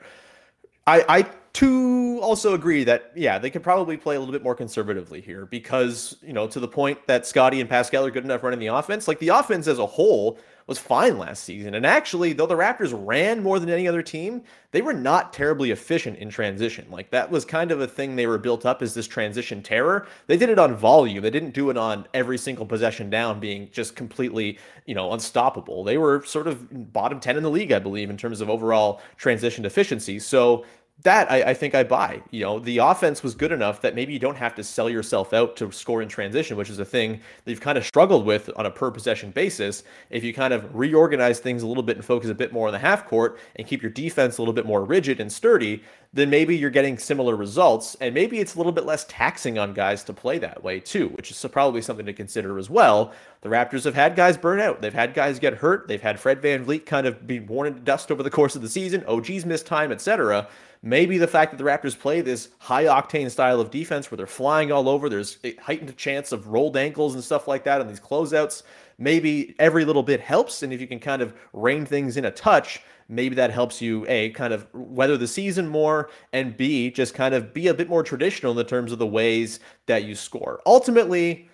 [0.85, 1.25] I, I
[1.57, 5.47] to also agree that yeah they could probably play a little bit more conservatively here
[5.47, 8.67] because you know to the point that Scottie and Pascal are good enough running the
[8.67, 9.07] offense.
[9.07, 10.37] Like the offense as a whole
[10.67, 11.73] was fine last season.
[11.73, 15.71] And actually though the Raptors ran more than any other team they were not terribly
[15.71, 16.85] efficient in transition.
[16.91, 20.05] Like that was kind of a thing they were built up as this transition terror.
[20.27, 21.23] They did it on volume.
[21.23, 25.83] They didn't do it on every single possession down being just completely you know unstoppable.
[25.83, 29.01] They were sort of bottom 10 in the league I believe in terms of overall
[29.17, 30.19] transition efficiency.
[30.19, 30.63] So
[31.03, 32.23] that I, I, think I buy.
[32.31, 35.31] You know, the offense was good enough that maybe you don't have to sell yourself
[35.31, 38.49] out to score in transition, which is a thing that you've kind of struggled with
[38.55, 39.83] on a per possession basis.
[40.09, 42.73] If you kind of reorganize things a little bit and focus a bit more on
[42.73, 45.83] the half court and keep your defense a little bit more rigid and sturdy,
[46.13, 47.95] then maybe you're getting similar results.
[48.01, 51.09] And maybe it's a little bit less taxing on guys to play that way too,
[51.09, 53.13] which is probably something to consider as well.
[53.41, 54.81] The Raptors have had guys burn out.
[54.81, 55.87] They've had guys get hurt.
[55.87, 58.69] They've had Fred VanVleet kind of be worn into dust over the course of the
[58.69, 59.03] season.
[59.05, 60.47] Oh, OG's missed time, etc.
[60.81, 64.27] Maybe the fact that the Raptors play this high octane style of defense where they're
[64.27, 67.87] flying all over, there's a heightened chance of rolled ankles and stuff like that on
[67.87, 68.63] these closeouts.
[68.97, 70.63] Maybe every little bit helps.
[70.63, 74.05] And if you can kind of rein things in a touch, maybe that helps you
[74.07, 77.89] a kind of weather the season more and b just kind of be a bit
[77.89, 81.49] more traditional in the terms of the ways that you score ultimately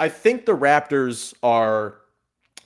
[0.00, 1.98] i think the raptors are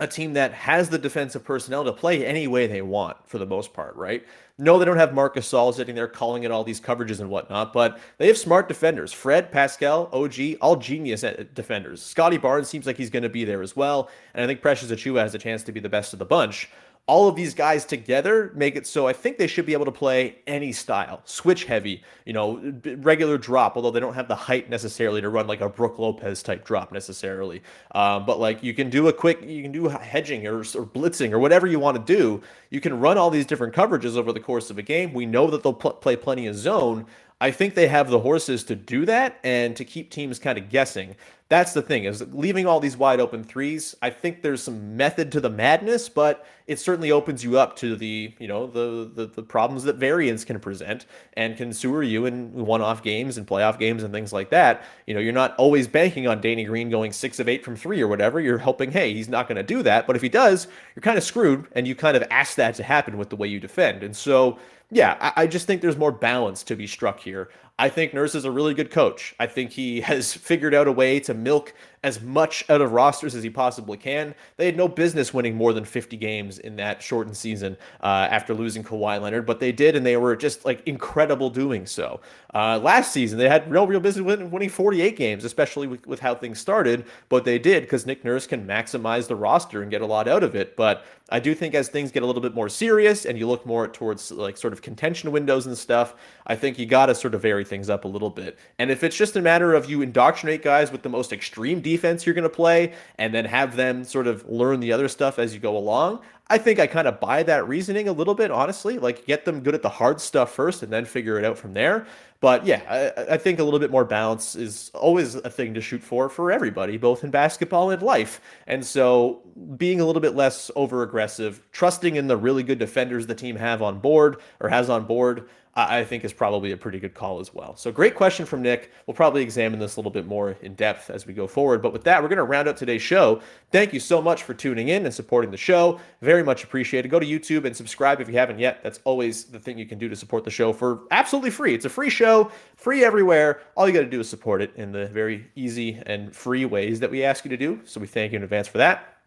[0.01, 3.47] a team that has the defensive personnel to play any way they want for the
[3.47, 4.25] most part, right?
[4.57, 7.73] No, they don't have Marcus Gasol sitting there calling it all these coverages and whatnot,
[7.73, 9.13] but they have smart defenders.
[9.13, 11.25] Fred, Pascal, OG, all genius
[11.55, 12.03] defenders.
[12.03, 14.11] Scottie Barnes seems like he's going to be there as well.
[14.35, 16.71] And I think Precious Achiuwa has a chance to be the best of the bunch
[17.07, 19.93] all of these guys together make it so I think they should be able to
[19.93, 24.71] play any style, switch heavy, you know, regular drop, although they don't have the height
[24.71, 27.63] necessarily to run like a Brook Lopez type drop necessarily.
[27.97, 31.33] Um, but like you can do a quick, you can do hedging or, or blitzing
[31.33, 32.43] or whatever you want to do.
[32.71, 35.13] You can run all these different coverages over the course of a game.
[35.13, 37.07] We know that they'll pl- play plenty of zone.
[37.41, 40.69] I think they have the horses to do that and to keep teams kind of
[40.69, 41.17] guessing.
[41.51, 43.97] That's the thing is leaving all these wide open threes.
[44.01, 47.97] I think there's some method to the madness, but it certainly opens you up to
[47.97, 52.25] the you know the the, the problems that variance can present and can sewer you
[52.25, 54.85] in one-off games and playoff games and things like that.
[55.09, 58.01] You know, you're not always banking on Danny Green going six of eight from three
[58.01, 58.39] or whatever.
[58.39, 60.07] You're hoping, hey, he's not going to do that.
[60.07, 62.85] But if he does, you're kind of screwed, and you kind of ask that to
[62.85, 64.05] happen with the way you defend.
[64.05, 64.57] And so
[64.91, 67.49] yeah, I, I, just think there's more balance to be struck here.
[67.81, 69.35] I think Nurse is a really good coach.
[69.41, 71.73] I think he has figured out a way to milk
[72.03, 74.35] as much out of rosters as he possibly can.
[74.57, 78.55] They had no business winning more than 50 games in that shortened season uh, after
[78.55, 82.21] losing Kawhi Leonard, but they did, and they were just like incredible doing so.
[82.55, 86.35] Uh, last season, they had no real business winning 48 games, especially with, with how
[86.35, 90.07] things started, but they did because Nick Nurse can maximize the roster and get a
[90.07, 90.77] lot out of it.
[90.77, 93.65] But I do think as things get a little bit more serious and you look
[93.65, 96.15] more towards like sort of contention windows and stuff,
[96.47, 98.59] I think you got to sort of vary things up a little bit.
[98.79, 102.27] And if it's just a matter of you indoctrinate guys with the most extreme defense
[102.27, 105.55] you're going to play and then have them sort of learn the other stuff as
[105.55, 108.99] you go along, I think I kind of buy that reasoning a little bit, honestly.
[108.99, 111.75] Like, get them good at the hard stuff first and then figure it out from
[111.75, 112.07] there.
[112.41, 115.81] But yeah, I, I, think a little bit more balance is always a thing to
[115.81, 118.41] shoot for for everybody, both in basketball and life.
[118.67, 119.43] And so
[119.77, 123.57] being a little bit less over aggressive, trusting in the really good defenders the team
[123.57, 127.39] have on board or has on board, I think is probably a pretty good call
[127.39, 127.77] as well.
[127.77, 128.91] So great question from Nick.
[129.07, 131.81] We'll probably examine this a little bit more in depth as we go forward.
[131.81, 133.41] But with that, we're going to round up today's show.
[133.71, 136.01] Thank you so much for tuning in and supporting the show.
[136.23, 137.09] Very much appreciated.
[137.09, 138.83] Go to YouTube and subscribe if you haven't yet.
[138.83, 141.75] That's always the thing you can do to support the show for absolutely free.
[141.75, 143.61] It's a free show, free everywhere.
[143.77, 146.99] All you got to do is support it in the very easy and free ways
[146.99, 147.81] that we ask you to do.
[147.85, 149.20] So we thank you in advance for that.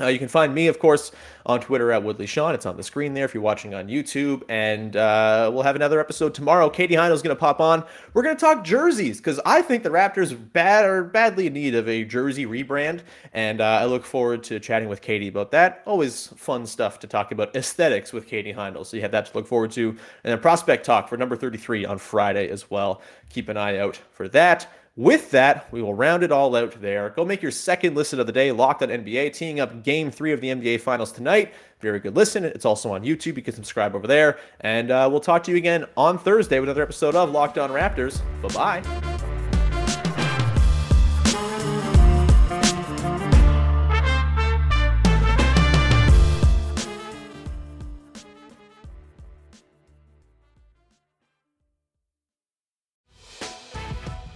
[0.00, 1.12] Uh, you can find me, of course,
[1.46, 2.52] on Twitter at Woodley Sean.
[2.52, 4.42] It's on the screen there if you're watching on YouTube.
[4.48, 6.68] And uh, we'll have another episode tomorrow.
[6.68, 7.84] Katie Heindl's going to pop on.
[8.12, 11.76] We're going to talk jerseys because I think the Raptors bad are badly in need
[11.76, 13.02] of a jersey rebrand.
[13.32, 15.82] And uh, I look forward to chatting with Katie about that.
[15.86, 18.84] Always fun stuff to talk about aesthetics with Katie Heindl.
[18.84, 19.90] So you have that to look forward to.
[19.90, 23.00] And then prospect talk for number 33 on Friday as well.
[23.30, 24.66] Keep an eye out for that.
[24.96, 27.10] With that, we will round it all out there.
[27.10, 30.30] Go make your second listen of the day, Locked on NBA, teeing up game three
[30.32, 31.52] of the NBA Finals tonight.
[31.80, 32.44] Very good listen.
[32.44, 33.36] It's also on YouTube.
[33.36, 34.38] You can subscribe over there.
[34.60, 37.70] And uh, we'll talk to you again on Thursday with another episode of Locked on
[37.70, 38.20] Raptors.
[38.40, 39.33] Bye bye.